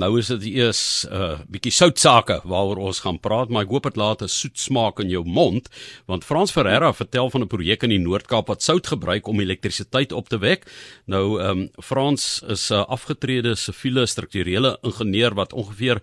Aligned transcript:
Nou 0.00 0.14
is 0.16 0.30
dit 0.32 0.44
eers 0.56 1.04
'n 1.04 1.12
uh, 1.12 1.40
bietjie 1.52 1.70
sout 1.76 1.98
sake 2.00 2.38
waaroor 2.48 2.78
ons 2.80 3.00
gaan 3.04 3.18
praat, 3.20 3.50
maar 3.52 3.66
ek 3.66 3.72
hoop 3.74 3.84
dit 3.84 3.96
laat 4.00 4.22
'n 4.22 4.28
soet 4.28 4.56
smaak 4.58 5.00
in 5.00 5.10
jou 5.10 5.22
mond, 5.24 5.68
want 6.06 6.24
Frans 6.24 6.50
Ferreira 6.50 6.92
vertel 6.94 7.28
van 7.30 7.42
'n 7.42 7.46
projek 7.46 7.82
in 7.82 7.90
die 7.90 7.98
Noord-Kaap 7.98 8.48
wat 8.48 8.62
sout 8.62 8.86
gebruik 8.86 9.26
om 9.28 9.40
elektrisiteit 9.40 10.12
op 10.12 10.28
te 10.28 10.38
wek. 10.38 10.64
Nou 11.04 11.38
ehm 11.40 11.50
um, 11.50 11.70
Frans 11.82 12.42
is 12.48 12.70
'n 12.70 12.86
afgetrede 12.88 13.54
siviele 13.54 14.06
strukturele 14.06 14.78
ingenieur 14.82 15.34
wat 15.34 15.52
ongeveer 15.52 16.00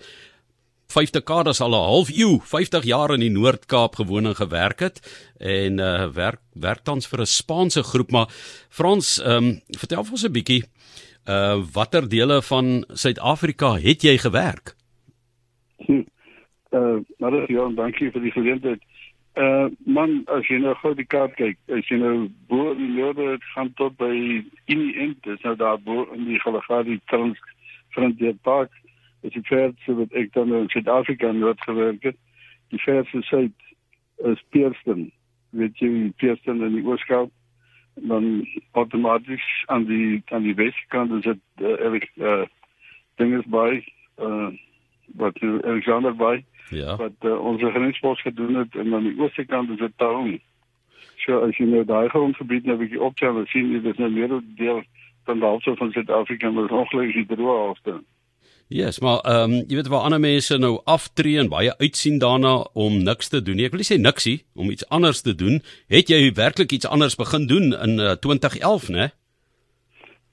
5 0.88 1.10
dekades 1.10 1.62
al 1.62 1.74
'n 1.74 1.90
half 1.90 2.10
eeu, 2.10 2.40
50 2.44 2.84
jaar 2.84 3.14
in 3.14 3.22
die 3.22 3.34
Noord-Kaap 3.40 3.96
gewoon 3.96 4.26
en 4.26 4.36
gewerk 4.36 4.80
het 4.80 5.02
en 5.40 5.80
uh 5.80 6.14
werk 6.14 6.42
werk 6.54 6.84
tans 6.84 7.08
vir 7.08 7.22
'n 7.22 7.26
Spaanse 7.26 7.84
groep, 7.84 8.12
maar 8.12 8.30
Frans, 8.70 9.20
ehm 9.20 9.44
um, 9.44 9.62
vertel 9.72 10.04
vir 10.04 10.12
ons 10.12 10.26
'n 10.26 10.32
bietjie 10.32 10.64
uh 11.30 11.62
watter 11.74 12.10
dele 12.10 12.42
van 12.42 12.84
Suid-Afrika 12.90 13.76
het 13.78 14.02
jy 14.02 14.18
gewerk? 14.18 14.76
Hm. 15.86 16.04
Uh 16.72 17.00
maar 17.18 17.52
ja, 17.52 17.68
dankie 17.76 18.12
vir 18.12 18.22
die 18.22 18.32
geleentheid. 18.32 18.82
Uh 19.38 19.70
man, 19.86 20.24
as 20.26 20.48
jy 20.50 20.58
nou 20.60 20.74
gou 20.82 20.96
die 20.98 21.06
kaart 21.06 21.36
kyk, 21.38 21.58
as 21.70 21.88
jy 21.88 22.00
nou 22.02 22.16
bo 22.50 22.72
in 22.74 22.82
die 22.82 22.96
noorde 22.98 23.38
gaan 23.54 23.74
tot 23.78 23.98
by 24.02 24.12
in 24.12 24.84
die 24.84 24.96
end, 24.98 25.22
dis 25.24 25.42
nou 25.46 25.56
daar 25.56 25.78
bo 25.80 26.08
in 26.16 26.26
die 26.26 26.42
Kalahari 26.44 27.00
Trans 27.12 27.38
Frontier 27.94 28.36
Park 28.44 28.74
is 29.22 29.34
die 29.36 29.46
verste 29.46 29.96
wat 30.00 30.14
ek 30.18 30.34
dan 30.34 30.54
in 30.56 30.70
Suid-Afrika 30.72 31.32
nood 31.32 31.62
gewerk 31.62 32.04
het. 32.08 32.18
Die 32.72 32.82
verste 32.82 33.22
suid 33.28 33.56
is 34.30 34.44
Pearston. 34.54 35.10
Weet 35.56 35.80
jy 35.82 36.12
Pearston 36.22 36.64
in 36.64 36.78
die 36.78 36.86
Ooskaap? 36.88 37.32
Dan 37.94 38.48
outomaties 38.72 39.64
aan 39.66 39.86
die 39.86 40.22
aan 40.26 40.44
die 40.44 40.56
weskant 40.56 41.12
is 41.12 41.24
dit 41.24 41.40
uh, 41.62 41.86
eh, 41.86 41.94
uh 41.94 42.32
eh, 42.32 42.48
dinges 43.16 43.46
by 43.46 43.84
uh 44.18 44.52
wat 45.18 45.42
Alexander 45.42 46.16
by. 46.16 46.44
Ja. 46.70 46.96
Wat 46.96 47.18
uh, 47.26 47.40
ons 47.46 47.62
grenspost 47.62 48.22
gedoen 48.22 48.56
het 48.56 48.76
en 48.76 48.94
aan 48.94 49.04
die 49.04 49.20
ooste 49.20 49.46
kant 49.46 49.70
is 49.70 49.78
dit 49.78 49.92
Taung. 49.96 50.40
So 51.26 51.40
as 51.42 51.58
jy 51.58 51.66
nou 51.66 51.84
daai 51.86 52.10
grondgebied 52.10 52.66
nou 52.66 52.78
bietjie 52.78 53.02
optel, 53.02 53.42
sien 53.50 53.72
jy 53.74 53.82
dis 53.84 53.98
nou 53.98 54.10
meer 54.14 54.36
deel 54.56 54.84
van 55.26 55.42
die 55.42 55.48
halfte 55.48 55.76
van 55.76 55.92
Suid-Afrika, 55.92 56.52
maar 56.52 56.70
lekker 56.72 57.14
die 57.14 57.26
droë 57.26 57.58
halfte. 57.66 58.00
Ja, 58.70 58.86
yes, 58.86 59.00
maar 59.00 59.20
ehm 59.26 59.52
um, 59.52 59.54
jy 59.68 59.76
weet 59.76 59.88
waar 59.90 60.04
ander 60.06 60.20
mense 60.22 60.58
nou 60.58 60.82
aftree 60.86 61.40
en 61.42 61.48
baie 61.50 61.72
uitsien 61.78 62.20
daarna 62.22 62.52
om 62.74 63.00
niks 63.04 63.28
te 63.34 63.42
doen 63.42 63.56
nie. 63.58 63.66
Ek 63.66 63.74
wil 63.74 63.82
sê 63.82 63.98
niksie 63.98 64.44
om 64.54 64.70
iets 64.70 64.86
anders 64.94 65.22
te 65.26 65.34
doen. 65.36 65.64
Het 65.90 66.12
jy 66.14 66.20
werklik 66.38 66.76
iets 66.78 66.86
anders 66.86 67.16
begin 67.18 67.48
doen 67.50 67.74
in 67.74 67.98
uh, 67.98 68.12
2011, 68.22 68.92
né? 68.94 69.08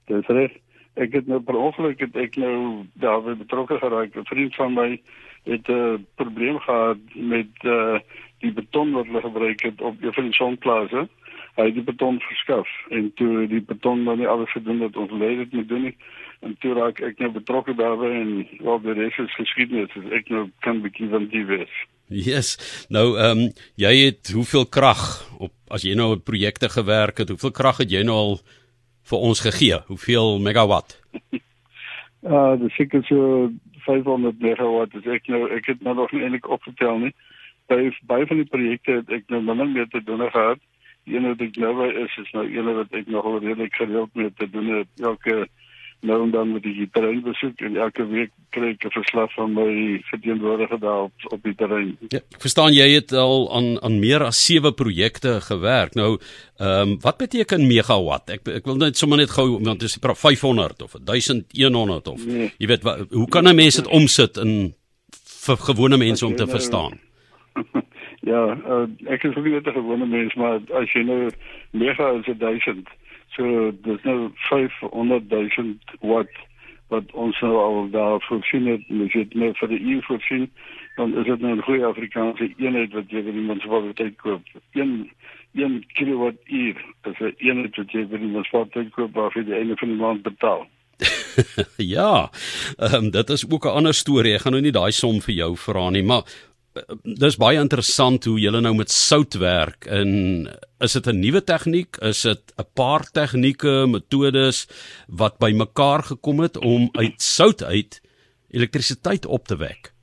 Dis 0.05 0.29
reg. 0.29 0.53
Ek 1.01 1.17
het 1.17 1.25
nou 1.25 1.41
per 1.41 1.57
ongeluk 1.57 1.99
het 2.05 2.15
ek 2.15 2.37
nou 2.37 2.85
daar 3.01 3.25
betrokke 3.25 3.79
geraak. 3.81 4.13
'n 4.13 4.29
Vriend 4.29 4.55
van 4.55 4.73
my 4.73 5.01
het 5.49 5.67
'n 5.67 5.73
uh, 5.73 5.97
probleem 6.15 6.59
gehad 6.59 7.01
met 7.15 7.49
uh, 7.65 7.97
die 8.45 8.53
beton 8.53 8.91
wat 8.91 9.05
hulle 9.05 9.21
gebruik 9.21 9.61
het 9.61 9.81
op 9.81 9.97
die 10.01 10.13
van 10.13 10.23
die 10.23 10.33
sonplase. 10.33 11.07
Hy 11.07 11.07
het 11.65 11.73
die 11.73 11.83
beton 11.83 12.19
verskaf 12.21 12.69
en 12.93 13.11
toe 13.19 13.47
die 13.49 13.61
beton 13.61 14.03
nou 14.03 14.17
nie 14.17 14.27
alles 14.29 14.51
gedoen 14.51 14.81
het 14.85 14.97
ons 14.97 15.13
dit 15.19 15.53
moet 15.53 15.69
doen 15.69 15.87
en 16.45 16.55
toe 16.61 16.73
raak 16.77 17.01
ek 17.01 17.19
nou 17.21 17.31
betrokke 17.33 17.73
daarbey 17.77 18.11
en 18.21 18.33
wat 18.65 18.83
die 18.85 18.95
res 18.97 19.17
is 19.23 19.37
geskiedenis 19.39 19.95
is 19.97 20.11
ek 20.19 20.29
nou 20.33 20.47
kan 20.65 20.81
bietjie 20.83 21.09
van 21.09 21.25
die 21.33 21.45
wees. 21.49 21.73
Yes. 22.07 22.55
Nou 22.93 23.17
ehm 23.17 23.47
um, 23.47 23.49
jy 23.75 23.93
het 24.05 24.31
hoeveel 24.35 24.67
krag 24.69 25.01
op 25.39 25.53
as 25.73 25.83
jy 25.83 25.97
nou 25.99 26.13
op 26.15 26.23
projekte 26.23 26.69
gewerk 26.71 27.17
het, 27.23 27.33
hoeveel 27.33 27.51
krag 27.51 27.81
het 27.83 27.91
jy 27.91 28.03
nou 28.07 28.15
al 28.15 28.37
vir 29.09 29.25
ons 29.29 29.41
gegee? 29.43 29.81
Hoeveel 29.91 30.39
megawatt? 30.39 30.99
Ah, 32.27 32.33
uh, 32.33 32.53
dis 32.59 32.73
seker 32.75 33.03
so 33.07 33.51
500 33.85 34.39
megawatt. 34.41 34.91
Dis 34.91 35.05
ek 35.15 35.29
nou 35.31 35.45
ek 35.53 35.69
het 35.69 35.83
nou 35.85 35.93
nog 35.95 36.11
nie 36.11 36.25
eintlik 36.25 36.49
opgetel 36.51 36.97
nie. 37.05 37.13
By 37.71 37.77
by 38.09 38.25
van 38.27 38.41
die 38.41 38.49
projekte 38.49 38.97
het 38.99 39.13
ek 39.19 39.29
nou 39.31 39.39
minder 39.45 39.69
mee 39.69 39.87
te 39.93 40.01
doen 40.03 40.25
gehad. 40.25 40.59
Een 41.07 41.27
wat 41.27 41.41
ek 41.41 41.55
nou 41.55 41.73
by 41.75 41.87
is 42.03 42.17
is 42.23 42.31
nou 42.35 42.45
een 42.45 42.73
wat 42.75 42.91
ek 42.91 43.07
nog 43.07 43.29
redelik 43.39 43.75
gereeld 43.75 44.09
mee 44.13 44.33
te 44.35 44.49
doen 44.49 44.67
het. 44.77 44.87
Elke 44.99 45.47
nou 45.99 46.23
en 46.23 46.31
dan 46.31 46.51
met 46.53 46.63
die 46.63 46.89
terrein 46.91 47.21
besoek 47.25 47.61
en 47.65 47.77
elke 47.77 48.05
week 48.07 48.31
kry 48.53 48.69
ek 48.75 48.85
'n 48.85 48.93
verslag 48.93 49.33
van 49.33 49.53
my 49.53 50.01
verteenwoordiger 50.09 50.79
daar 50.79 51.09
op 51.09 51.13
op 51.33 51.43
die 51.43 51.55
terrein. 51.55 51.97
Ja, 52.09 52.17
ek 52.17 52.41
verstaan 52.41 52.73
jy 52.73 52.89
het 52.93 53.11
al 53.11 53.49
aan 53.55 53.81
aan 53.81 53.99
meer 53.99 54.23
as 54.23 54.45
7 54.45 54.73
projekte 54.73 55.41
gewerk. 55.41 55.95
Nou, 55.95 56.19
ehm 56.57 56.89
um, 56.89 56.99
wat 57.01 57.17
beteken 57.17 57.67
megawatt? 57.67 58.29
Ek 58.29 58.47
ek 58.47 58.65
wil 58.65 58.77
net 58.77 58.97
sommer 58.97 59.17
net 59.17 59.29
gou 59.29 59.59
want 59.63 59.79
dit 59.79 59.89
is 59.89 59.97
500 60.01 60.81
of 60.81 60.95
1100 61.03 62.07
of 62.07 62.25
nee. 62.25 62.53
jy 62.57 62.67
weet 62.67 62.83
wat, 62.83 63.11
hoe 63.11 63.27
kan 63.27 63.47
'n 63.47 63.55
mens 63.55 63.75
dit 63.75 63.87
omsit 63.87 64.37
in 64.37 64.75
vir 65.45 65.57
gewone 65.57 65.97
mense 65.97 66.25
om 66.25 66.35
te 66.35 66.45
nou, 66.45 66.51
verstaan? 66.51 66.99
ja, 68.27 68.43
uh, 68.67 68.85
ek 69.07 69.23
is 69.23 69.35
ook 69.35 69.45
nie 69.45 69.55
'n 69.55 69.77
gewone 69.79 70.05
mens 70.05 70.35
maar 70.35 70.59
as 70.73 70.93
jy 70.93 71.03
nou 71.03 71.29
mega 71.71 72.11
is 72.19 72.37
1000 72.37 72.87
So 73.37 73.71
dis 73.85 74.01
nou 74.03 74.31
500 74.49 75.29
000 75.29 75.75
watt 75.99 76.37
wat 76.87 77.11
ons 77.11 77.39
nou 77.43 77.55
al 77.59 77.89
daar 77.91 78.21
voorsien 78.29 78.65
het, 78.71 78.83
ons 78.89 79.13
het 79.13 79.33
net 79.35 79.57
vir 79.59 79.69
die 79.73 79.79
uur 79.91 80.03
voorsien, 80.07 80.45
dan 80.95 81.11
is 81.19 81.27
dit 81.27 81.41
nou 81.43 81.55
'n 81.55 81.65
goeie 81.67 81.85
Afrikaanse 81.85 82.47
eenheid 82.57 82.93
wat 82.93 83.11
jy 83.11 83.21
vir 83.23 83.35
die 83.35 83.47
munisipaliteit 83.49 84.15
koop. 84.17 84.41
1 84.71 85.09
1 85.53 85.83
kilowatt 85.93 86.39
uur, 86.45 86.77
dis 87.03 87.19
'n 87.19 87.35
eenheid 87.37 87.75
wat 87.75 87.91
jy 87.91 88.07
vir 88.07 88.19
die 88.19 88.31
munisipaliteit 88.31 88.89
koop 88.91 89.13
waar 89.13 89.31
jy 89.35 89.43
die 89.43 89.59
einde 89.59 89.75
van 89.75 89.87
die 89.87 89.97
maand 89.97 90.21
betaal. 90.23 90.67
ja. 91.95 92.29
Ehm 92.77 92.95
um, 92.95 93.11
dit 93.11 93.29
is 93.29 93.51
ook 93.51 93.65
'n 93.65 93.77
ander 93.77 93.93
storie. 93.93 94.33
Ek 94.33 94.41
gaan 94.41 94.51
nou 94.51 94.63
nie 94.63 94.71
daai 94.71 94.91
som 94.91 95.21
vir 95.21 95.35
jou 95.35 95.55
vra 95.55 95.89
nie, 95.89 96.03
maar 96.03 96.23
dis 97.03 97.37
baie 97.37 97.59
interessant 97.59 98.25
hoe 98.25 98.39
julle 98.39 98.61
nou 98.61 98.73
met 98.75 98.91
sout 98.91 99.33
werk. 99.41 99.85
En 99.85 100.47
is 100.79 100.93
dit 100.93 101.07
'n 101.07 101.19
nuwe 101.19 101.43
tegniek? 101.43 101.97
Is 102.01 102.21
dit 102.21 102.53
'n 102.57 102.65
paar 102.73 103.03
tegnieke 103.11 103.87
metodes 103.87 104.67
wat 105.07 105.37
bymekaar 105.37 106.03
gekom 106.03 106.39
het 106.39 106.57
om 106.57 106.89
uit 106.91 107.21
sout 107.21 107.63
uit 107.63 108.01
elektrisiteit 108.49 109.25
op 109.25 109.47
te 109.47 109.57
wek? 109.57 109.93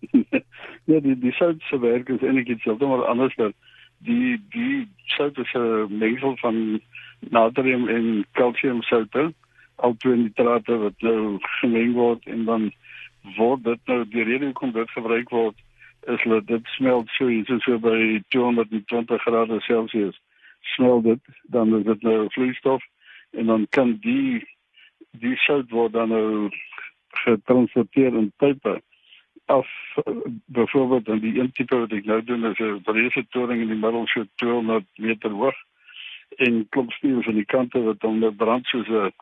Ja 0.86 1.00
die 1.00 1.18
die 1.18 1.32
sout 1.32 1.62
se 1.66 1.78
werk 1.78 2.08
is 2.08 2.22
eintlik 2.22 2.48
iets 2.48 2.64
heeltemal 2.64 3.06
anders 3.06 3.34
dan 3.34 3.52
die 3.98 4.38
die 4.50 4.88
sout 5.16 5.38
is 5.38 5.52
'n 5.54 5.98
mengsel 5.98 6.36
van 6.36 6.80
natrium 7.20 7.88
en 7.88 8.24
kalsium 8.32 8.82
soutte 8.82 9.32
al 9.76 9.94
twee 9.98 10.16
nitrate 10.16 10.76
wat 10.76 10.94
nou 11.00 11.38
gemeng 11.60 11.92
word 11.92 12.26
en 12.26 12.44
dan 12.44 12.72
word 13.36 13.64
dit 13.64 13.80
nou 13.86 14.04
die 14.08 14.22
rede 14.22 14.44
hoekom 14.44 14.72
dit 14.72 14.90
gebruik 14.90 15.30
word 15.30 15.56
is 16.06 16.22
dat 16.22 16.46
dit 16.46 16.66
smelt 16.66 17.08
so 17.08 17.28
iets 17.28 17.64
so 17.64 17.78
by 17.78 18.22
220 18.28 19.22
grade 19.22 19.60
Celsius. 19.60 20.20
Smelt 20.60 21.04
dit 21.04 21.20
dan 21.42 21.76
is 21.78 21.84
dit 21.84 22.02
nou 22.02 22.26
vloeistof 22.28 22.84
en 23.30 23.46
dan 23.46 23.66
kan 23.70 23.96
die 24.00 24.46
die 25.10 25.36
sout 25.36 25.70
word 25.70 25.92
dan 25.92 26.08
nou 26.08 26.50
getransporteer 27.24 28.14
in 28.16 28.32
pype 28.36 28.80
af 29.46 29.68
byvoorbeeld 30.46 31.08
in 31.08 31.18
die 31.18 31.40
een 31.40 31.52
tipe 31.52 31.78
wat 31.78 31.92
ek 31.92 32.04
nou 32.04 32.22
doen 32.24 32.44
is 32.50 32.58
'n 32.58 32.82
breëse 32.82 33.26
toring 33.30 33.60
in 33.60 33.72
die 33.72 33.82
middel 33.84 34.06
so 34.06 34.24
200 34.34 34.84
meter 34.96 35.30
hoog 35.30 35.58
en 36.36 36.66
klop 36.68 36.92
steel 36.92 37.22
aan 37.26 37.40
die 37.40 37.50
kante 37.54 37.82
wat 37.82 38.00
dan 38.00 38.18
nou 38.18 38.32
brand 38.32 38.66
soos 38.66 38.88
'n 38.88 39.12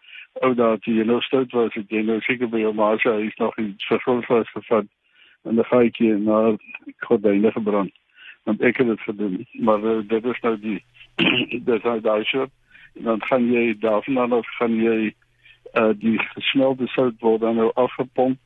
ou 0.43 0.55
daai 0.55 0.79
jy 0.81 1.05
nou 1.05 1.21
stout 1.21 1.53
was 1.53 1.75
jy 1.89 2.03
nou 2.03 2.21
seker 2.21 2.49
by 2.49 2.59
jou 2.59 2.73
ma 2.75 2.97
se 2.99 3.09
huis 3.09 3.37
nog 3.37 3.59
iets 3.59 3.87
vergulf 3.87 4.27
was 4.27 4.51
gevat 4.51 4.87
en 5.45 5.55
dan 5.55 5.65
gaan 5.65 5.87
ek 5.89 5.97
hier 5.97 6.19
na 6.19 6.57
gordyne 7.07 7.53
gebrand. 7.53 7.93
Want 8.45 8.61
ek 8.61 8.77
het 8.77 8.87
dit 8.87 9.01
gedoen 9.01 9.47
maar 9.53 9.85
uh, 9.85 10.01
dit 10.09 10.25
is 10.25 10.41
nou 10.41 10.57
die 10.61 10.81
dis 11.69 11.83
nou 11.83 12.01
daai 12.01 12.25
en 12.35 13.05
dan 13.11 13.23
gaan 13.23 13.53
jy 13.53 13.77
daarvan 13.79 14.33
af 14.33 14.47
gaan 14.59 14.77
jy 14.81 15.15
uh, 15.75 15.93
die 15.99 16.19
gesmelde 16.35 16.87
sout 16.87 17.21
word 17.21 17.41
dan 17.41 17.57
nou 17.57 17.71
afgepomp 17.75 18.39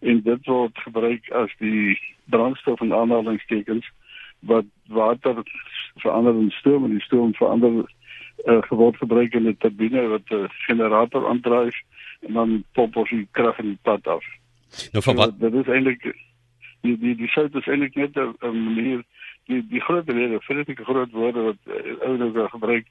en 0.00 0.22
dit 0.22 0.46
word 0.46 0.78
gebruik 0.78 1.30
as 1.30 1.54
die 1.58 1.98
brandstof 2.30 2.80
en 2.80 2.94
aanhalingstekens 2.94 3.86
wat 4.40 4.66
water 4.86 5.42
verander 5.98 6.34
in 6.34 6.50
stoom 6.50 6.84
en 6.84 6.94
die 6.94 7.06
stoom 7.06 7.34
verander 7.34 7.80
uh, 7.82 8.62
geword 8.70 8.96
gebruik 8.96 9.34
in 9.34 9.48
'n 9.48 9.56
turbine 9.58 10.06
wat 10.08 10.30
'n 10.30 10.34
uh, 10.34 10.48
generator 10.66 11.26
aandryf 11.28 11.74
en 12.20 12.32
dan 12.32 12.64
pomp 12.72 12.96
ons 12.96 13.10
die 13.10 13.26
krag 13.30 13.58
in 13.58 13.66
die 13.74 13.82
pad 13.82 14.06
af. 14.06 14.24
Nou 14.92 15.02
vir 15.02 15.14
wat 15.14 15.34
so, 15.38 15.50
dit 15.50 15.54
is 15.54 15.72
eintlik 15.72 16.14
die 16.82 16.96
die 16.98 17.14
die 17.14 17.30
sout 17.34 17.54
is 17.54 17.66
eintlik 17.66 17.96
net 17.96 18.16
'n 18.16 18.64
manier 18.64 19.02
die 19.46 19.62
die 19.68 19.80
groot 19.80 20.08
rede 20.08 20.40
vir 20.46 20.64
dit 20.64 20.68
'n 20.78 20.84
groot 20.84 21.10
woorde 21.12 21.42
wat 21.48 21.60
uh, 21.66 22.08
ouers 22.08 22.50
gebruik 22.50 22.86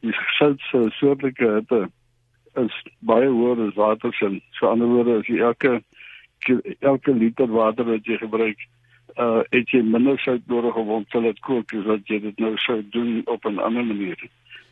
die 0.00 0.14
sout 0.38 0.60
se 0.70 0.86
soortelike 0.98 1.48
hitte 1.54 1.88
is 2.54 2.74
baie 3.00 3.28
hoër 3.28 3.68
as 3.68 3.74
water 3.74 4.12
se 4.12 4.40
so 4.58 4.68
ander 4.68 4.86
woorde 4.86 5.18
as 5.18 5.26
jy 5.26 5.38
elke 5.38 5.82
elke 6.80 7.12
liter 7.14 7.46
water 7.46 7.84
wat 7.84 8.06
jy 8.06 8.18
gebruik 8.18 8.58
uh 9.16 9.42
het 9.50 9.70
jy 9.70 9.82
minder 9.82 10.18
sout 10.18 10.46
nodig 10.46 10.76
om 10.76 11.04
te 11.04 11.20
laat 11.20 11.40
kook 11.40 11.72
as 11.78 11.84
wat 11.84 12.08
jy 12.08 12.18
dit 12.20 12.38
nou 12.38 12.56
sou 12.56 12.80
doen 12.90 13.20
op 13.26 13.44
'n 13.44 13.58
ander 13.58 13.84
manier. 13.84 14.16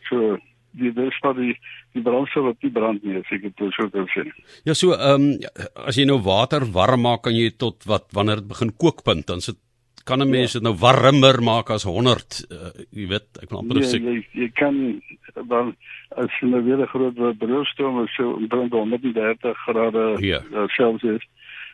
So 0.09 0.39
die 0.73 0.93
dis 0.93 1.17
van 1.23 1.37
die 1.37 1.55
die 1.95 2.03
brandstof 2.03 2.45
wat 2.45 2.63
nie 2.63 2.71
brand 2.71 3.03
nie, 3.05 3.17
as 3.19 3.33
ek 3.35 3.43
dit 3.49 3.75
so 3.77 3.89
kan 3.91 4.07
sê. 4.15 4.27
Ja, 4.65 4.75
so 4.75 4.95
ehm 4.95 5.33
um, 5.33 5.65
as 5.87 5.99
jy 5.99 6.07
nou 6.07 6.21
water 6.23 6.67
warm 6.73 7.03
maak 7.07 7.25
kan 7.27 7.35
jy 7.35 7.51
tot 7.57 7.87
wat 7.91 8.09
wanneer 8.15 8.43
dit 8.43 8.49
begin 8.49 8.73
kookpunt, 8.77 9.27
dan 9.27 9.41
sit 9.41 9.59
kan 10.05 10.23
'n 10.23 10.31
mens 10.31 10.53
ja. 10.53 10.59
dit 10.59 10.63
nou 10.69 10.77
warmer 10.79 11.43
maak 11.43 11.71
as 11.71 11.85
100, 11.85 12.47
uh, 12.51 12.57
eh, 12.57 12.85
jy 12.91 13.07
weet, 13.09 13.29
ek 13.43 13.49
kan 13.49 13.59
amper 13.59 13.83
sê 13.85 14.01
nee, 14.01 14.15
jy, 14.15 14.43
jy 14.43 14.49
kan 14.55 15.03
dan 15.49 15.77
as 16.17 16.31
jy 16.41 16.49
nou 16.49 16.63
weer 16.65 16.81
'n 16.81 16.93
groot 16.93 17.39
brandstof 17.39 18.09
so 18.17 18.39
brand 18.49 18.73
130 18.73 19.55
grade 19.67 20.17
ja. 20.19 20.41
uh, 20.53 20.67
Celsius 20.69 21.23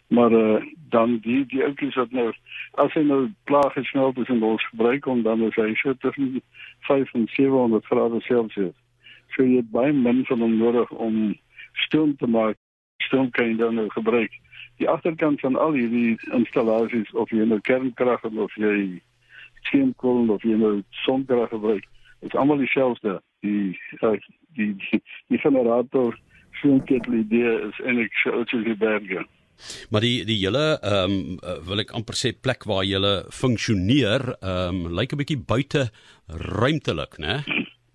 maar 0.08 0.32
uh, 0.32 0.62
dan 0.88 1.18
die 1.22 1.46
die 1.46 1.64
oudjies 1.64 1.94
wat 1.94 2.10
nou 2.10 2.32
as 2.82 2.92
hy 2.94 3.02
nou 3.02 3.30
klaar 3.44 3.70
gesmelt 3.74 4.18
is 4.18 4.28
en 4.28 4.42
ons 4.42 4.68
gebruik 4.70 5.04
hom 5.04 5.22
dan 5.22 5.42
is 5.42 5.56
hy 5.58 5.72
so 5.74 5.94
tussen 5.94 6.40
5 6.86 7.14
en 7.14 7.26
700 7.34 7.86
grade 7.86 8.20
Celsius. 8.20 8.74
So 9.36 9.44
jy 9.44 9.60
het 9.60 9.70
baie 9.70 9.92
min 9.92 10.24
van 10.24 10.40
hom 10.40 10.56
nodig 10.56 10.90
om 10.90 11.36
stoom 11.86 12.16
te 12.16 12.26
maak. 12.26 12.56
Stoom 13.04 13.30
kan 13.30 13.50
jy 13.52 13.56
dan 13.60 13.76
nou 13.76 13.88
gebruik. 13.92 14.32
Die 14.80 14.88
agterkant 14.88 15.40
van 15.40 15.56
al 15.60 15.76
hierdie 15.76 16.16
installasies 16.36 17.12
of 17.12 17.30
jy 17.30 17.44
nou 17.44 17.60
kernkrag 17.60 18.24
of 18.24 18.56
jy 18.56 19.00
steenkool 19.66 20.32
of 20.32 20.44
jy 20.44 20.56
nou 20.60 20.80
sonkrag 21.04 21.50
gebruik, 21.52 21.84
is 22.24 22.36
almal 22.36 22.60
dieselfde. 22.60 23.18
Die 23.44 23.76
die 24.00 24.20
die, 24.56 24.72
die, 24.80 25.00
die 25.32 25.40
generator 25.40 26.16
sien 26.60 26.80
dit 26.88 27.08
die 27.08 27.22
idee 27.24 27.56
is 27.68 27.80
eintlik 27.84 28.14
so 28.22 28.32
uit 28.40 28.54
die 28.64 28.78
berge. 28.80 29.26
Maar 29.90 30.04
die 30.04 30.24
die 30.28 30.38
hele 30.40 30.64
ehm 30.80 31.16
um, 31.16 31.38
wil 31.68 31.84
ek 31.84 31.94
amper 31.96 32.16
sê 32.16 32.32
plek 32.32 32.64
waar 32.68 32.84
jy 32.84 33.00
funksioneer, 33.32 34.36
ehm 34.40 34.84
um, 34.86 34.96
lyk 34.96 35.12
'n 35.12 35.20
bietjie 35.22 35.40
buite 35.40 35.88
ruimtelik, 36.28 37.18
né? 37.18 37.40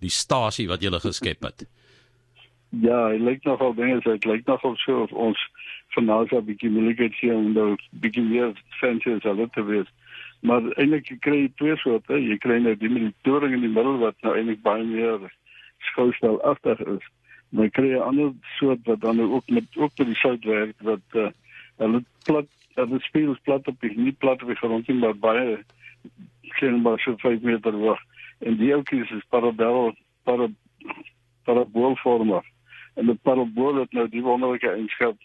Die 0.02 0.12
stasie 0.12 0.68
wat 0.68 0.82
jy 0.82 0.90
geskep 0.98 1.48
het. 1.48 1.66
Ja, 2.80 3.08
dit 3.12 3.20
lyk 3.20 3.42
nogal 3.44 3.74
dinge, 3.76 3.98
dit 4.00 4.24
lyk 4.24 4.46
nogal 4.48 4.76
so 4.80 5.02
of 5.02 5.10
ons 5.12 5.40
vanaand 5.92 6.30
'n 6.32 6.44
bietjie 6.44 6.70
moeilikheid 6.70 7.14
hier 7.20 7.34
om 7.34 7.52
nou 7.52 7.76
bietjie 8.00 8.22
meer 8.24 8.52
fancy 8.80 9.12
as 9.12 9.26
hulle 9.28 9.48
te 9.52 9.64
wees. 9.64 9.90
Maar 10.40 10.64
eintlik 10.80 11.10
kry 11.20 11.42
jy 11.42 11.50
twee 11.60 11.76
soorte, 11.76 12.16
jy 12.16 12.38
kry 12.38 12.56
nou 12.64 12.72
die 12.76 12.88
monitoring 12.88 13.52
in 13.54 13.66
die 13.66 13.74
middel 13.74 13.98
wat 13.98 14.16
nou 14.22 14.32
eintlik 14.36 14.62
baie 14.62 14.84
meer 14.84 15.28
skouspel 15.90 16.40
agter 16.42 16.80
is. 16.94 17.04
Maar 17.50 17.68
kry 17.76 17.92
jy 17.92 18.00
'n 18.00 18.08
ander 18.08 18.32
soort 18.56 18.80
wat 18.88 19.00
dan 19.00 19.20
ook 19.20 19.48
met 19.50 19.68
ook 19.76 19.92
met 19.98 20.06
die 20.06 20.20
sout 20.24 20.44
werk 20.44 20.76
wat 20.80 21.06
uh, 21.12 21.28
hulle 21.76 22.04
plat 22.24 22.48
hulle 22.74 23.00
speel 23.00 23.36
plat 23.42 23.68
op 23.68 23.80
die 23.80 23.92
nie 23.98 24.16
plat 24.24 24.42
op 24.42 24.48
die 24.48 24.56
grond 24.56 24.88
nie 24.88 24.96
maar 24.96 25.14
baie 25.14 25.58
sien 26.58 26.80
maar 26.82 26.98
so 27.04 27.16
5 27.16 27.40
meter 27.40 27.72
hoog 27.72 28.00
en 28.42 28.56
die 28.56 28.72
ouetjies 28.74 29.10
is 29.10 29.28
parabol 29.34 29.92
para 30.26 30.48
parabolvormer 31.46 32.44
en 32.94 33.06
die 33.06 33.18
parabol 33.22 33.80
het 33.80 33.92
nou 33.92 34.08
die 34.08 34.22
wonderlike 34.22 34.70
eienskap 34.70 35.18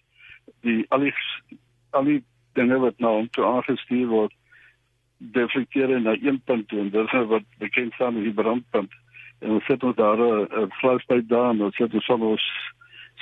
die 0.66 0.86
al 0.90 1.06
die 1.06 1.14
al 1.98 2.04
die 2.10 2.22
dinge 2.58 2.80
wat 2.84 3.00
nou 3.04 3.14
om 3.22 3.30
te 3.30 3.46
aangestuur 3.46 4.08
word 4.08 4.34
deflekteer 5.18 6.02
na 6.02 6.16
een 6.22 6.42
punt 6.46 6.68
toe. 6.68 6.80
En 6.80 6.90
dit 6.90 7.14
is 7.14 7.28
wat 7.28 7.44
bekend 7.58 7.94
staan 7.94 8.18
as 8.18 8.24
die 8.24 8.34
brandpunt. 8.34 8.92
En 9.40 9.50
ons 9.58 9.66
sit 9.66 9.84
ons 9.84 9.96
daar 9.96 10.18
'n 10.18 10.72
fluispyp 10.80 11.28
daar 11.30 11.50
en 11.50 11.62
ons 11.62 11.76
sit 11.76 11.94
ons 11.94 12.06
soms 12.06 12.46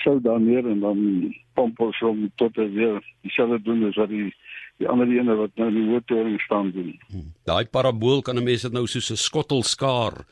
sou 0.03 0.21
dan 0.21 0.45
neer 0.45 0.67
en 0.67 0.79
dan 0.79 1.33
pomp 1.53 1.79
ons 1.79 2.01
om 2.01 2.31
tot 2.35 2.55
weer 2.55 3.03
dieselfde 3.21 3.61
doen 3.61 3.87
as 3.87 3.95
wat 3.95 4.09
die 4.09 4.35
die 4.77 4.87
ander 4.87 5.07
ene 5.07 5.35
wat 5.35 5.51
nou 5.55 5.67
in 5.71 5.77
die 5.79 5.89
hooftoring 5.89 6.39
staan 6.41 6.71
doen. 6.71 6.95
Hmm. 7.07 7.31
Daai 7.47 7.65
parabool 7.65 8.21
kan 8.21 8.37
'n 8.37 8.43
mens 8.43 8.61
dit 8.61 8.71
nou 8.71 8.87
soos 8.87 9.11
'n 9.11 9.15
skottel 9.15 9.63
skaar 9.63 10.25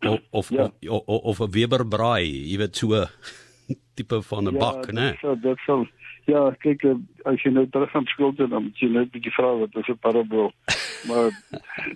of 0.00 0.20
of 0.30 0.50
ja. 0.50 0.70
of, 0.88 1.02
of, 1.06 1.20
of 1.22 1.40
'n 1.40 1.50
Weber 1.50 1.84
braai, 1.88 2.26
jy 2.50 2.58
weet 2.58 2.76
so 2.76 3.06
tipe 3.96 4.22
van 4.22 4.48
'n 4.48 4.52
ja, 4.52 4.58
bak, 4.58 4.92
né? 4.92 5.16
Ja, 5.22 5.34
dit 5.34 5.58
sou 5.66 5.86
ja, 6.26 6.50
kyk 6.58 6.82
as 7.24 7.42
jy 7.42 7.52
nou 7.54 7.66
terug 7.70 7.90
gaan 7.90 8.06
skool 8.10 8.34
toe 8.34 8.48
dan 8.48 8.62
moet 8.62 8.78
jy 8.78 8.88
net 8.88 9.06
'n 9.06 9.14
bietjie 9.14 9.34
vra 9.38 9.54
wat 9.58 9.76
is 9.76 9.88
'n 9.88 9.98
parabool. 9.98 10.52
maar 11.08 11.30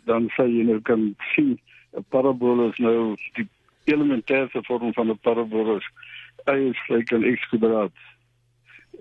dan 0.04 0.30
sê 0.36 0.46
jy 0.46 0.64
nou 0.64 0.80
kan 0.80 1.14
sien 1.34 1.58
'n 1.96 2.04
parabool 2.08 2.70
is 2.70 2.78
nou 2.78 3.16
die 3.34 3.48
elementêre 3.84 4.62
vorm 4.66 4.92
van 4.94 5.10
'n 5.10 5.18
parabool 5.22 5.76
is 5.76 5.86
y 6.46 6.70
is 6.70 6.78
gelyk 6.86 7.12
aan 7.12 7.24
x 7.24 7.48
kwadraat. 7.48 7.92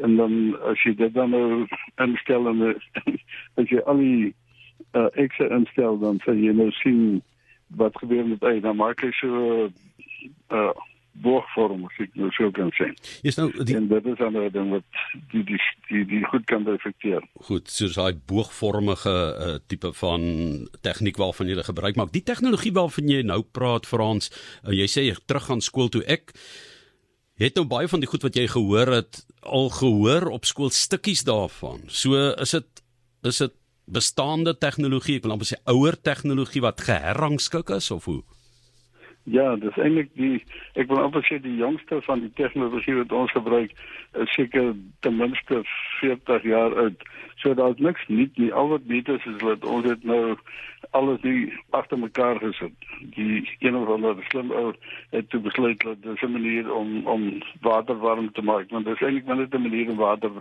En 0.04 0.16
dan 0.16 0.34
as 0.72 0.84
jy 0.84 0.96
dit 0.96 1.14
dan 1.14 1.34
nou 1.36 1.66
instel 2.04 2.48
en 2.48 2.62
as 3.60 3.70
jy 3.70 3.82
al 3.86 3.98
die 3.98 4.34
uh, 4.96 5.10
x 5.16 5.42
instel 5.50 6.00
dan 6.00 6.22
sal 6.26 6.40
jy 6.40 6.54
nou 6.56 6.70
sien 6.82 7.22
wat 7.78 7.98
gebeur 7.98 8.26
met 8.28 8.44
y. 8.44 8.60
Dan 8.64 8.80
maak 8.80 9.04
jy 9.04 9.12
so 9.20 9.68
'n 9.70 9.74
uh, 10.56 10.72
boogvorm 11.20 11.84
as 11.88 11.98
ek 12.04 12.16
nou 12.20 12.30
so 12.36 12.52
kan 12.56 12.72
sê. 12.78 12.90
Is 13.28 13.38
nou 13.40 13.50
die 13.66 13.76
en 13.76 13.88
dit 13.92 14.06
is 14.06 14.20
'n 14.20 14.50
ding 14.54 14.70
wat 14.72 14.84
die 15.32 15.44
die 15.44 15.60
die 15.90 16.06
die 16.06 16.24
goed 16.24 16.46
kan 16.46 16.68
effekteer. 16.68 17.24
Goed, 17.50 17.70
so 17.70 17.88
daai 17.88 18.14
boogvormige 18.14 19.16
uh, 19.48 19.58
tipe 19.68 19.94
van 19.94 20.22
tegniek 20.82 21.18
waarvan 21.18 21.48
jy 21.48 21.64
gebruik 21.64 21.96
maak. 21.96 22.12
Die 22.12 22.24
tegnologie 22.24 22.74
waarvan 22.74 23.10
jy 23.10 23.22
nou 23.22 23.42
praat 23.42 23.86
Frans, 23.86 24.32
uh, 24.64 24.72
jy 24.72 24.88
sê 24.88 25.08
jy 25.10 25.16
terug 25.26 25.46
gaan 25.50 25.62
skool 25.62 25.90
toe 25.90 26.04
ek 26.08 26.34
het 27.48 27.56
nou 27.56 27.66
baie 27.70 27.88
van 27.88 28.02
die 28.04 28.10
goed 28.10 28.26
wat 28.26 28.36
jy 28.36 28.48
gehoor 28.52 28.92
het 29.00 29.22
al 29.48 29.70
gehoor 29.72 30.28
op 30.36 30.46
skool 30.46 30.74
stukkies 30.76 31.24
daarvan. 31.28 31.86
So 31.88 32.18
is 32.36 32.52
dit 32.52 32.84
is 33.24 33.38
dit 33.38 33.56
bestaande 33.90 34.54
tegnologie, 34.58 35.18
ek 35.18 35.26
wil 35.26 35.34
amper 35.36 35.50
sê 35.50 35.58
ouer 35.72 35.98
tegnologie 35.98 36.62
wat 36.62 36.84
geherrangskik 36.86 37.72
is 37.76 37.90
of 37.92 38.06
hoe? 38.06 38.22
Ja, 39.24 39.56
dis 39.56 39.78
eintlik 39.78 40.10
die 40.18 40.44
ek 40.80 40.88
wil 40.90 41.02
amper 41.04 41.26
sê 41.28 41.38
die 41.44 41.58
jongste 41.60 42.02
van 42.02 42.24
die 42.24 42.32
tegnologie 42.40 42.96
wat 43.02 43.12
ons 43.12 43.32
gebruik 43.36 43.74
is 44.18 44.32
seker 44.34 44.72
ten 45.06 45.18
minste 45.20 45.62
40 46.00 46.44
jaar 46.44 46.76
oud. 46.84 47.04
So 47.44 47.54
daar's 47.54 47.80
niks 47.80 48.08
nuut 48.08 48.38
nie. 48.38 48.54
Al 48.54 48.72
wat 48.74 48.88
nuut 48.88 49.08
is 49.08 49.26
is 49.26 49.38
dat 49.44 49.66
ons 49.66 49.86
het 49.86 50.04
nou 50.04 50.38
alles 50.98 51.22
die 51.22 51.54
agter 51.70 52.00
mekaar 52.00 52.40
gesit. 52.42 52.74
Die 53.16 53.44
een 53.60 53.76
of 53.76 53.92
ander 53.94 54.16
slim 54.32 54.52
ou 54.52 54.74
het 55.12 55.30
toe 55.30 55.40
besluit 55.46 55.84
dat 55.84 56.02
dit 56.04 56.24
'n 56.24 56.32
manier 56.32 56.74
om 56.74 57.08
om 57.08 57.44
water 57.62 58.00
warm 58.00 58.32
te 58.32 58.42
maak, 58.42 58.70
want 58.70 58.86
dit 58.86 58.96
is 58.96 59.08
eintlik 59.08 59.26
net 59.26 59.54
'n 59.54 59.62
manier 59.62 59.90
om 59.90 59.98
water 59.98 60.32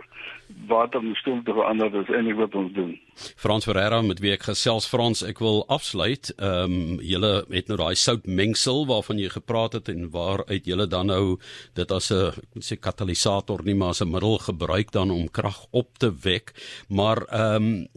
water 0.67 1.03
in 1.03 1.15
stoom 1.15 1.43
te 1.43 1.53
verander. 1.53 1.91
Dit 1.91 2.09
is 2.09 2.15
eintlik 2.15 2.35
wat 2.35 2.55
ons 2.55 2.73
doen. 2.73 2.99
Frans 3.35 3.65
Ferreira 3.65 4.01
met 4.01 4.19
wie 4.19 4.33
ek 4.33 4.43
gesels 4.49 4.87
Frans, 4.89 5.23
ek 5.23 5.39
wil 5.39 5.63
afsluit. 5.67 6.31
Ehm 6.37 6.77
um, 6.79 6.99
julle 7.03 7.45
het 7.49 7.67
nou 7.67 7.77
daai 7.77 7.95
soutmengsel 7.95 8.85
waarvan 8.89 9.19
jy 9.19 9.29
gepraat 9.29 9.73
het 9.73 9.89
en 9.89 10.09
waaruit 10.13 10.65
julle 10.65 10.87
dan 10.87 11.07
nou 11.07 11.39
dit 11.75 11.91
as 11.91 12.11
'n 12.11 12.33
ek 12.33 12.55
moet 12.55 12.65
sê 12.65 12.79
katalisator 12.79 13.63
nie 13.63 13.75
maar 13.75 13.89
as 13.89 14.01
'n 14.01 14.11
middel 14.11 14.37
gebruik 14.37 14.91
dan 14.91 15.11
om 15.11 15.29
krag 15.29 15.65
op 15.71 15.97
te 15.97 16.11
wek. 16.11 16.53
Maar 16.89 17.25
ehm 17.27 17.55
um, 17.55 17.87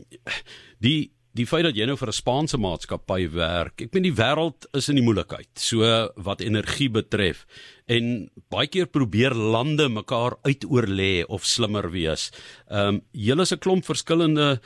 die 0.81 1.11
die 1.33 1.47
feit 1.49 1.65
dat 1.65 1.77
jy 1.77 1.87
nou 1.89 1.97
vir 1.97 2.09
'n 2.09 2.13
Spaanse 2.13 2.59
maatskappy 2.59 3.31
werk, 3.33 3.81
ek 3.81 3.95
meen 3.95 4.03
die 4.03 4.13
wêreld 4.13 4.67
is 4.75 4.89
in 4.89 4.97
die 4.97 5.05
moeilikheid, 5.05 5.49
so 5.55 5.81
wat 6.17 6.41
energie 6.41 6.91
betref. 6.91 7.47
En 7.89 8.31
baie 8.51 8.67
keer 8.67 8.87
probeer 8.87 9.35
lande 9.35 9.89
mekaar 9.89 10.37
uitoorlê 10.45 11.25
of 11.29 11.45
slimmer 11.45 11.91
wees. 11.91 12.31
Ehm 12.69 12.89
um, 12.89 13.03
julle 13.13 13.43
is 13.43 13.53
'n 13.53 13.59
klomp 13.59 13.85
verskillende 13.85 14.61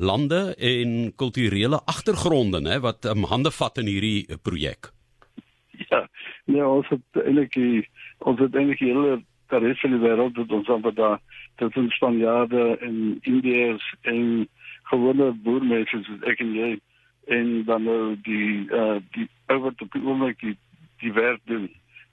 lande 0.00 0.54
en 0.56 1.12
kulturele 1.16 1.80
agtergronde, 1.84 2.62
hè, 2.68 2.80
wat 2.80 3.04
um, 3.04 3.24
hande 3.24 3.50
vat 3.50 3.78
in 3.78 3.86
hierdie 3.86 4.38
projek. 4.42 4.92
Ja, 5.90 6.08
nee, 6.44 6.66
ons 6.66 6.88
het 6.88 7.24
eintlik 7.24 7.56
ons 8.18 8.40
het 8.40 8.54
eintlik 8.54 8.82
hele 8.84 9.20
is 9.50 9.82
in 9.82 9.96
die 9.96 10.02
wêreld 10.04 10.34
dat 10.34 10.52
ons 10.54 10.68
amper 10.68 10.94
daar 10.94 11.18
dat 11.58 11.76
ons 11.76 11.94
Spanjaarde 11.94 12.78
en 12.80 13.18
Indiërs 13.26 13.94
en 14.02 14.48
gewone 14.90 15.32
boermense 15.42 16.02
soos 16.06 16.22
ek 16.30 16.40
en 16.44 16.52
jy 16.54 16.70
en 17.34 17.64
dan 17.66 17.82
nou 17.82 18.14
die 18.26 18.66
uh 18.70 18.98
die 19.16 19.26
oor 19.50 19.70
op 19.70 19.92
die 19.92 20.02
oomblik 20.02 20.38
die, 20.40 20.56
die 21.02 21.12
werk 21.12 21.42
doen 21.50 21.68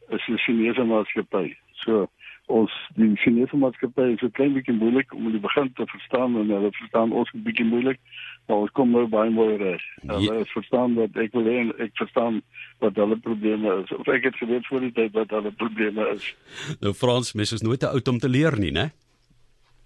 is 0.10 0.27
'n 0.27 0.38
Chinese 0.46 0.84
maatskappy. 0.84 1.56
So 1.84 2.10
ons 2.48 2.72
die 2.96 3.10
Chinese 3.20 3.58
maatskappy 3.60 4.13
is 4.13 4.24
'n 4.24 4.32
klein 4.32 4.54
bietjie 4.56 4.74
moeilik 4.74 5.13
om 5.13 5.32
die 5.32 5.39
begin 5.39 5.72
te 5.74 5.86
verstaan 5.86 6.38
en 6.39 6.50
hulle 6.50 6.72
verstaan 6.72 7.12
ons 7.12 7.32
'n 7.34 7.44
bietjie 7.44 7.66
moeilik. 7.66 8.00
Maar 8.48 8.58
ons 8.58 8.72
kom 8.72 8.92
nou 8.92 9.08
baie 9.08 9.30
mooi 9.30 9.58
reg. 9.58 9.82
Hulle 10.01 10.38
ja. 10.38 10.46
verstaan 10.46 10.94
wat 10.96 11.16
ek 11.16 11.34
wil 11.34 11.44
hê 11.44 11.58
en 11.60 11.74
ek 11.77 11.92
verstaan 11.94 12.42
wat 12.80 12.96
hulle 12.96 13.18
probleme 13.18 13.84
is. 13.84 13.92
Of 13.92 14.08
ek 14.08 14.24
het 14.24 14.36
geweet 14.36 14.68
voor 14.68 14.80
die 14.80 14.92
tyd 14.92 15.12
wat 15.12 15.30
hulle 15.30 15.51
probleme 15.51 16.08
is. 16.16 16.36
Nou 16.80 16.94
Frans, 16.94 17.34
mens 17.34 17.51
is 17.51 17.62
nooit 17.62 17.80
te 17.80 17.89
oud 17.89 18.08
om 18.08 18.20
te 18.20 18.30
leer 18.30 18.60
nie, 18.60 18.72
né? 18.72 18.92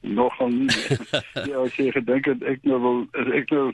Nogal 0.02 0.50
nie. 0.50 0.70
ja, 1.50 1.62
as 1.62 1.76
jy 1.78 1.92
gedink 1.94 2.26
het 2.30 2.44
ek 2.44 2.66
nou 2.68 2.80
wil 2.82 3.00
ek 3.38 3.52
nou 3.54 3.68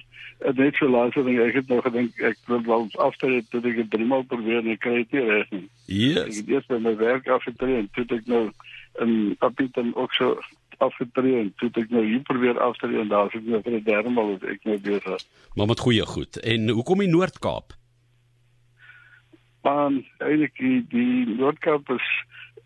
net 0.59 0.75
so 0.79 0.89
laat 0.91 1.15
ding 1.15 1.39
ek 1.41 1.61
het 1.61 1.71
nou 1.71 1.79
gedink 1.85 2.19
ek 2.19 2.37
wil 2.51 2.61
wel 2.67 2.87
afstel 3.07 3.39
dat 3.53 3.65
ek 3.65 3.81
dit 3.81 3.89
drie 3.95 4.07
maal 4.07 4.27
probeer 4.27 4.59
en 4.61 4.73
ek 4.75 4.83
kry 4.83 5.01
dit 5.01 5.17
nie 5.17 5.25
reg 5.31 5.55
nie. 5.55 5.65
Yes. 5.87 6.23
Ek 6.25 6.39
het 6.41 6.53
eers 6.55 6.69
my 6.83 6.95
werk 6.99 7.31
afgetree 7.31 7.81
en 7.81 7.89
toe 7.95 8.05
ek 8.17 8.27
nou 8.27 8.43
in 9.03 9.35
Appington 9.45 9.93
ook 9.95 10.13
so 10.17 10.35
afgetree 10.83 11.39
en 11.45 11.51
toe 11.57 11.71
ek 11.73 11.91
nou 11.93 12.03
hier 12.05 12.21
probeer 12.27 12.59
afstel 12.61 12.93
en 13.01 13.11
daar 13.13 13.31
sit 13.33 13.47
nou 13.47 13.61
vir 13.65 13.79
die 13.79 13.85
derde 13.87 14.13
maal 14.13 14.35
ek 14.45 14.67
nou 14.67 14.77
besig. 14.83 15.27
Maar 15.55 15.71
met 15.73 15.81
goeie 15.81 16.05
goed. 16.05 16.39
En 16.43 16.69
hoekom 16.69 17.05
die 17.05 17.11
Noord-Kaap? 17.13 17.73
Spaan 19.59 20.03
eintlik 20.23 20.59
die, 20.61 20.83
die 20.91 21.25
Noordkaap 21.35 21.89
is 21.91 22.05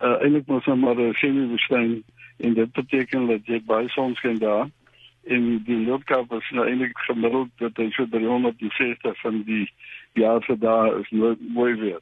uh, 0.01 0.20
eintlik 0.22 0.50
mos 0.51 0.68
nou 0.70 0.75
maar 0.77 1.00
'n 1.00 1.15
semi-woestyn 1.22 2.03
en 2.42 2.54
dit 2.58 2.72
beteken 2.78 3.28
dat 3.30 3.50
jy 3.50 3.62
baie 3.66 3.90
son 3.96 4.16
skyn 4.20 4.40
daar 4.42 4.70
en 5.24 5.48
die 5.68 5.80
Noordkaap 5.86 6.34
is 6.34 6.50
nou 6.58 6.66
eintlik 6.66 6.98
gemiddeld 7.08 7.52
dat 7.62 7.78
hy 7.78 7.90
so 7.94 8.08
360 8.10 9.20
van 9.22 9.44
die 9.46 9.66
jaar 10.18 10.42
vir 10.48 10.58
daar 10.58 11.00
is 11.00 11.12
mooi 11.14 11.74
weer. 11.78 12.02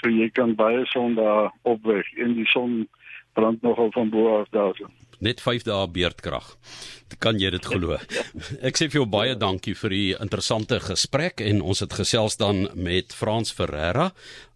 So 0.00 0.10
jy 0.10 0.28
kan 0.34 0.56
baie 0.58 0.82
son 0.90 1.14
daar 1.14 1.52
opweg 1.62 2.10
en 2.18 2.34
die 2.34 2.48
son 2.50 2.82
brand 3.38 3.62
nogal 3.62 3.92
van 3.94 4.10
bo 4.10 4.40
af 4.40 4.50
daar 4.50 4.74
so 4.76 4.90
net 5.20 5.40
5 5.40 5.64
dae 5.66 5.86
beerdkrag. 5.88 6.48
Kan 7.22 7.38
jy 7.40 7.50
dit 7.54 7.64
glo? 7.64 7.96
Ek 8.66 8.78
sê 8.78 8.88
vir 8.90 9.00
jou 9.00 9.06
baie 9.08 9.36
dankie 9.38 9.76
vir 9.78 9.94
die 9.94 10.08
interessante 10.18 10.80
gesprek 10.82 11.40
en 11.44 11.62
ons 11.62 11.80
het 11.84 11.94
gesels 11.96 12.38
dan 12.40 12.66
met 12.74 13.14
Frans 13.16 13.54
Ferreira. 13.54 14.10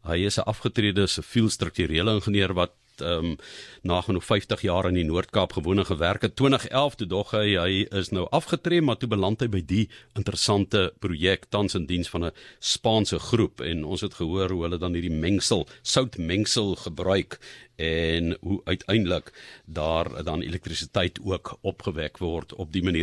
Hy 0.09 0.19
is 0.27 0.39
'n 0.39 0.49
afgetrede 0.49 1.07
siviel 1.07 1.49
strukturele 1.49 2.19
ingenieur 2.19 2.55
wat 2.55 2.75
ehm 3.01 3.33
um, 3.33 3.37
na 3.83 4.01
genoeg 4.01 4.25
50 4.25 4.61
jaar 4.61 4.89
in 4.89 4.95
die 4.95 5.05
Noord-Kaap 5.05 5.53
gewoon 5.53 5.79
en 5.79 5.87
gewerk 5.87 6.23
het. 6.23 6.37
2011 6.37 6.95
toe 6.95 7.07
dog 7.07 7.31
hy 7.31 7.57
hy 7.57 7.87
is 8.01 8.11
nou 8.11 8.27
afgetree, 8.31 8.83
maar 8.83 8.97
toe 8.97 9.09
beland 9.09 9.41
hy 9.41 9.49
by 9.49 9.63
die 9.65 9.89
interessante 10.15 10.93
projek 10.99 11.47
tans 11.49 11.75
in 11.75 11.87
diens 11.87 12.09
van 12.09 12.25
'n 12.25 12.33
Spaanse 12.59 13.19
groep 13.19 13.61
en 13.61 13.85
ons 13.85 14.01
het 14.01 14.15
gehoor 14.15 14.51
hoe 14.51 14.63
hulle 14.63 14.79
dan 14.79 14.93
hierdie 14.93 15.11
mengsel, 15.11 15.67
soutmengsel 15.83 16.77
gebruik 16.77 17.39
en 17.81 18.37
hoe 18.41 18.61
uiteindelik 18.65 19.33
daar 19.65 20.25
dan 20.25 20.43
elektrisiteit 20.43 21.19
ook 21.23 21.59
opgewek 21.61 22.19
word 22.19 22.53
op 22.55 22.73
die 22.73 22.83
manier 22.83 22.99